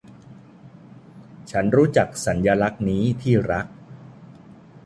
[1.51, 3.65] ฉันรู้จักสัญลักษณ์นี้ที่รัก